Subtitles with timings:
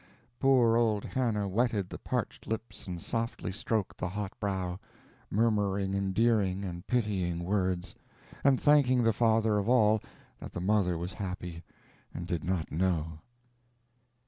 [0.39, 4.79] Poor old Hannah wetted the parched lips and softly stroked the hot brow,
[5.29, 7.93] murmuring endearing and pitying words,
[8.43, 10.01] and thanking the Father of all
[10.39, 11.61] that the mother was happy
[12.15, 13.19] and did not know.